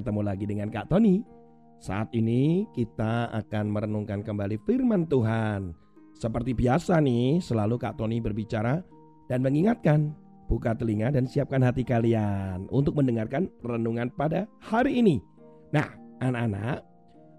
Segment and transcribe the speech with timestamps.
[0.00, 1.20] Ketemu lagi dengan Kak Tony.
[1.76, 5.76] Saat ini kita akan merenungkan kembali firman Tuhan.
[6.16, 8.80] Seperti biasa nih, selalu Kak Tony berbicara
[9.28, 10.16] dan mengingatkan,
[10.48, 15.20] buka telinga dan siapkan hati kalian untuk mendengarkan renungan pada hari ini.
[15.72, 15.88] Nah,
[16.20, 16.84] anak-anak,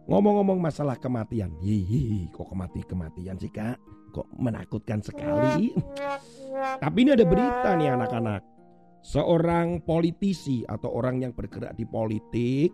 [0.05, 1.53] ngomong-ngomong masalah kematian.
[1.61, 3.77] Hihi, kok kemati kematian sih Kak?
[4.13, 5.73] Kok menakutkan sekali?
[6.81, 8.50] Tapi ini ada berita nih anak-anak
[9.01, 12.69] seorang politisi atau orang yang bergerak di politik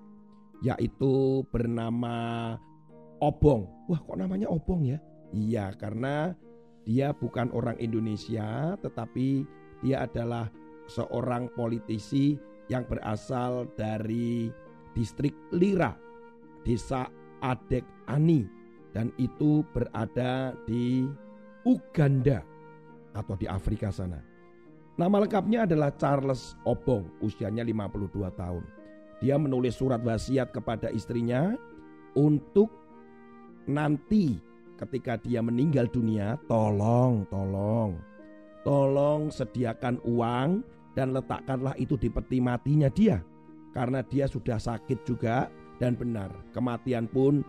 [0.62, 2.56] yaitu bernama
[3.18, 3.66] Obong.
[3.90, 5.02] Wah, kok namanya Obong ya?
[5.34, 6.38] Iya, karena
[6.86, 9.44] dia bukan orang Indonesia tetapi
[9.82, 10.48] dia adalah
[10.88, 12.38] seorang politisi
[12.72, 14.52] yang berasal dari
[14.96, 15.96] distrik Lira,
[16.64, 17.08] desa
[17.44, 18.48] Adek Ani
[18.96, 21.06] dan itu berada di
[21.68, 22.42] Uganda
[23.14, 24.37] atau di Afrika sana.
[24.98, 28.66] Nama lengkapnya adalah Charles Obong, usianya 52 tahun.
[29.22, 31.54] Dia menulis surat wasiat kepada istrinya
[32.18, 32.74] untuk
[33.70, 34.42] nanti
[34.82, 37.94] ketika dia meninggal dunia, tolong, tolong,
[38.66, 40.66] tolong sediakan uang
[40.98, 43.22] dan letakkanlah itu di peti matinya dia.
[43.78, 45.46] Karena dia sudah sakit juga
[45.78, 47.46] dan benar, kematian pun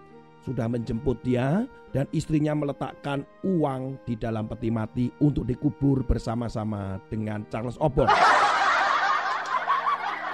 [0.49, 7.45] sudah menjemput dia dan istrinya meletakkan uang di dalam peti mati untuk dikubur bersama-sama dengan
[7.53, 8.09] Charles Obong.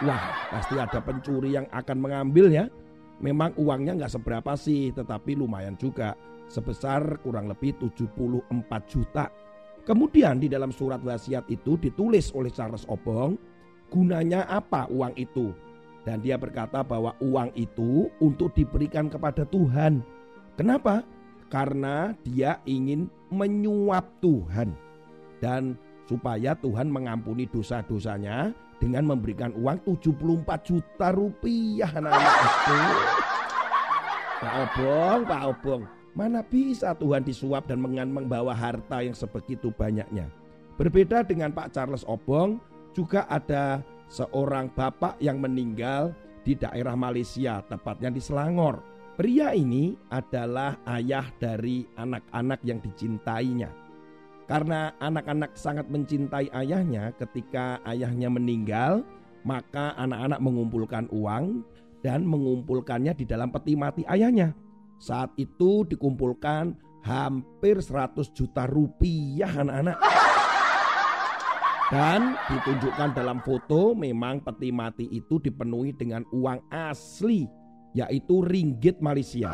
[0.07, 2.71] Wah, pasti ada pencuri yang akan mengambil ya.
[3.19, 6.15] Memang uangnya nggak seberapa sih, tetapi lumayan juga.
[6.45, 8.47] Sebesar kurang lebih 74
[8.87, 9.27] juta.
[9.83, 13.35] Kemudian di dalam surat wasiat itu ditulis oleh Charles Obong,
[13.89, 15.57] gunanya apa uang itu?
[16.05, 20.05] Dan dia berkata bahwa uang itu untuk diberikan kepada Tuhan.
[20.55, 21.01] Kenapa?
[21.49, 24.77] Karena dia ingin menyuap Tuhan.
[25.41, 32.79] Dan supaya Tuhan mengampuni dosa-dosanya dengan memberikan uang 74 juta rupiah anak-anak itu.
[34.45, 35.83] Pak Obong, Pak Obong,
[36.13, 40.29] mana bisa Tuhan disuap dan membawa harta yang sebegitu banyaknya.
[40.77, 42.61] Berbeda dengan Pak Charles Obong,
[42.93, 46.13] juga ada seorang bapak yang meninggal
[46.45, 48.85] di daerah Malaysia, tepatnya di Selangor.
[49.15, 53.71] Pria ini adalah ayah dari anak-anak yang dicintainya.
[54.45, 59.07] Karena anak-anak sangat mencintai ayahnya, ketika ayahnya meninggal,
[59.47, 61.65] maka anak-anak mengumpulkan uang
[62.05, 64.53] dan mengumpulkannya di dalam peti mati ayahnya.
[65.01, 69.97] Saat itu dikumpulkan hampir 100 juta rupiah anak-anak.
[71.93, 77.45] Dan ditunjukkan dalam foto memang peti mati itu dipenuhi dengan uang asli
[77.93, 79.53] yaitu ringgit Malaysia.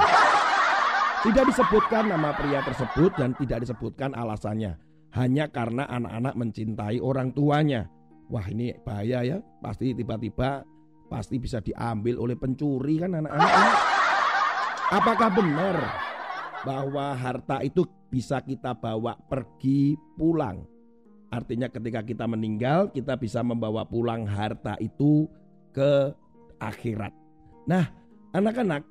[1.21, 4.79] Tidak disebutkan nama pria tersebut dan tidak disebutkan alasannya.
[5.13, 7.91] Hanya karena anak-anak mencintai orang tuanya.
[8.31, 9.39] Wah ini bahaya ya.
[9.61, 10.65] Pasti tiba-tiba
[11.11, 13.75] pasti bisa diambil oleh pencuri kan anak-anak.
[14.91, 15.77] Apakah benar
[16.65, 20.80] bahwa harta itu bisa kita bawa pergi pulang?
[21.31, 25.31] Artinya ketika kita meninggal kita bisa membawa pulang harta itu
[25.71, 26.11] ke
[26.59, 27.15] akhirat.
[27.71, 27.87] Nah
[28.35, 28.83] anak-anak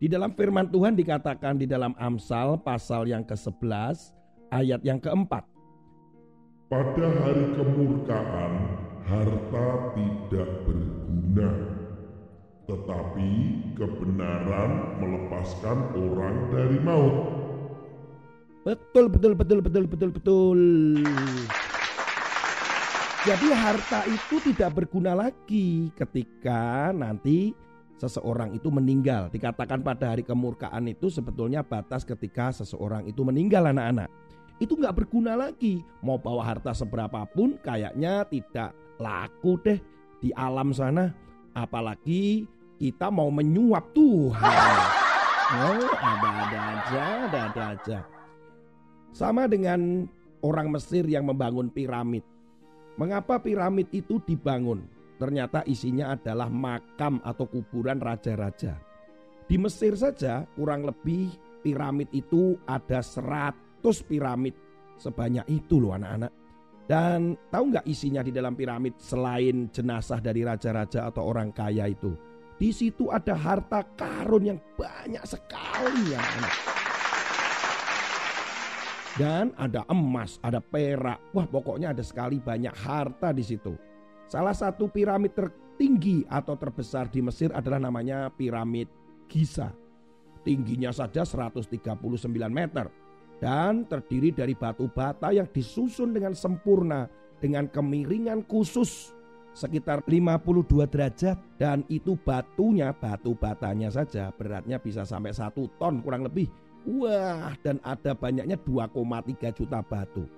[0.00, 4.16] di dalam firman Tuhan dikatakan di dalam Amsal pasal yang ke-11
[4.48, 5.44] ayat yang keempat.
[6.68, 8.52] Pada hari kemurkaan
[9.08, 11.50] harta tidak berguna.
[12.68, 13.30] Tetapi
[13.72, 17.37] kebenaran melepaskan orang dari maut.
[18.66, 20.60] Betul, betul, betul, betul, betul, betul.
[23.26, 27.52] Jadi harta itu tidak berguna lagi ketika nanti
[27.98, 29.28] seseorang itu meninggal.
[29.28, 34.08] Dikatakan pada hari kemurkaan itu sebetulnya batas ketika seseorang itu meninggal anak-anak.
[34.62, 35.82] Itu nggak berguna lagi.
[36.02, 39.78] Mau bawa harta seberapa pun kayaknya tidak laku deh
[40.22, 41.14] di alam sana.
[41.54, 42.46] Apalagi
[42.78, 44.78] kita mau menyuap Tuhan.
[45.48, 48.17] Oh, ada-ada aja, ada-ada aja.
[49.12, 50.06] Sama dengan
[50.42, 52.22] orang Mesir yang membangun piramid.
[52.98, 54.82] Mengapa piramid itu dibangun?
[55.18, 58.78] Ternyata isinya adalah makam atau kuburan raja-raja.
[59.48, 63.54] Di Mesir saja kurang lebih piramid itu ada 100
[64.06, 64.54] piramid.
[64.98, 66.32] Sebanyak itu loh anak-anak.
[66.88, 72.14] Dan tahu nggak isinya di dalam piramid selain jenazah dari raja-raja atau orang kaya itu?
[72.58, 76.77] Di situ ada harta karun yang banyak sekali ya anak.
[79.18, 81.18] Dan ada emas, ada perak.
[81.34, 83.74] Wah, pokoknya ada sekali banyak harta di situ.
[84.30, 88.86] Salah satu piramid tertinggi atau terbesar di Mesir adalah namanya piramid
[89.26, 89.74] Giza.
[90.46, 91.98] Tingginya saja 139
[92.46, 92.86] meter
[93.42, 97.10] dan terdiri dari batu bata yang disusun dengan sempurna
[97.42, 99.14] dengan kemiringan khusus
[99.54, 106.26] sekitar 52 derajat dan itu batunya batu batanya saja beratnya bisa sampai satu ton kurang
[106.26, 106.46] lebih
[106.86, 110.28] wah dan ada banyaknya 2,3 juta batu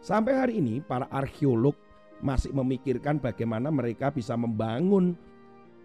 [0.00, 1.76] sampai hari ini para arkeolog
[2.20, 5.16] masih memikirkan bagaimana mereka bisa membangun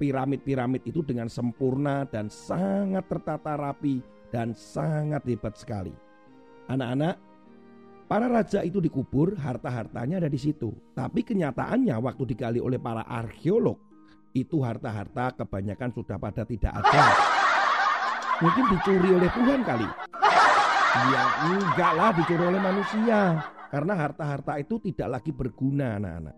[0.02, 4.04] piramid-piramid itu dengan sempurna dan sangat tertata rapi
[4.34, 5.96] dan sangat hebat sekali
[6.66, 7.16] Anak-anak,
[8.10, 10.74] para raja itu dikubur, harta-hartanya ada di situ.
[10.98, 13.78] Tapi kenyataannya waktu digali oleh para arkeolog,
[14.34, 17.02] itu harta-harta kebanyakan sudah pada tidak ada.
[18.44, 19.88] Mungkin dicuri oleh Tuhan kali.
[20.96, 23.20] Ya enggak lah dicuri oleh manusia.
[23.72, 26.36] Karena harta-harta itu tidak lagi berguna anak-anak.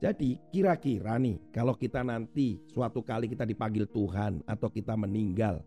[0.00, 5.64] Jadi kira-kira nih kalau kita nanti suatu kali kita dipanggil Tuhan atau kita meninggal.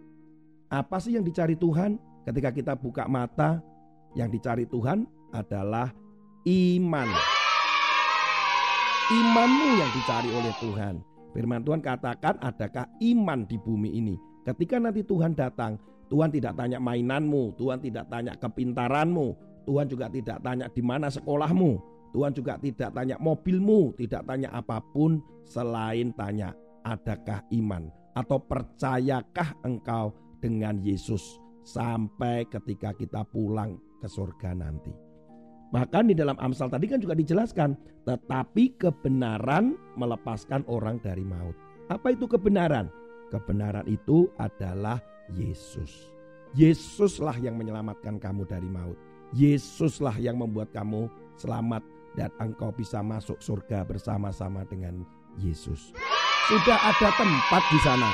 [0.70, 1.98] Apa sih yang dicari Tuhan?
[2.28, 3.64] Ketika kita buka mata,
[4.14, 5.94] yang dicari Tuhan adalah
[6.44, 7.10] iman.
[9.08, 11.00] Imanmu yang dicari oleh Tuhan.
[11.32, 14.27] Firman Tuhan katakan, adakah iman di bumi ini?
[14.48, 15.76] Ketika nanti Tuhan datang,
[16.08, 19.36] Tuhan tidak tanya mainanmu, Tuhan tidak tanya kepintaranmu,
[19.68, 21.72] Tuhan juga tidak tanya di mana sekolahmu,
[22.16, 26.56] Tuhan juga tidak tanya mobilmu, tidak tanya apa pun selain tanya
[26.88, 34.96] adakah iman atau percayakah engkau dengan Yesus sampai ketika kita pulang ke surga nanti.
[35.76, 37.76] Bahkan di dalam Amsal tadi kan juga dijelaskan,
[38.08, 41.60] tetapi kebenaran melepaskan orang dari maut.
[41.92, 42.88] Apa itu kebenaran?
[43.28, 45.02] Kebenaran itu adalah
[45.36, 46.12] Yesus.
[46.56, 48.96] Yesuslah yang menyelamatkan kamu dari maut.
[49.36, 51.84] Yesuslah yang membuat kamu selamat
[52.16, 55.04] dan engkau bisa masuk surga bersama-sama dengan
[55.38, 55.92] Yesus.
[56.48, 58.12] Sudah ada tempat di sana.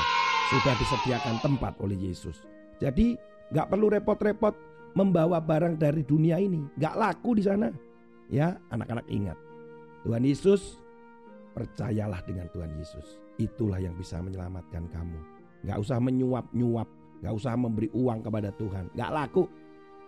[0.49, 2.41] Sudah disediakan tempat oleh Yesus.
[2.81, 3.15] Jadi
[3.53, 4.57] Gak perlu repot-repot
[4.97, 6.65] membawa barang dari dunia ini.
[6.81, 7.69] Gak laku di sana.
[8.33, 9.37] Ya anak-anak ingat.
[10.01, 10.81] Tuhan Yesus
[11.53, 13.22] percayalah dengan Tuhan Yesus.
[13.41, 15.19] Itulah yang bisa menyelamatkan kamu.
[15.65, 16.89] Gak usah menyuap-nyuap.
[17.23, 18.91] Gak usah memberi uang kepada Tuhan.
[18.93, 19.47] Gak laku.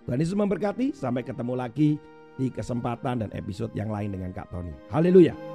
[0.05, 0.93] Tuhan Yesus memberkati.
[0.93, 1.97] Sampai ketemu lagi
[2.35, 4.75] di kesempatan dan episode yang lain dengan Kak Tony.
[4.91, 5.54] Haleluya.